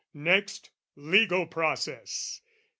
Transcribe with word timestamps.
Next 0.15 0.71
legal 0.95 1.45
process! 1.45 2.41